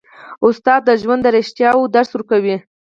استاد 0.45 0.81
د 0.85 0.89
ژوند 1.01 1.21
د 1.23 1.27
رښتیاوو 1.37 1.91
درس 1.95 2.09
ورکوي. 2.13 2.55